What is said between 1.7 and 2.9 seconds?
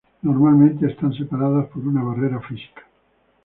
una barrera física.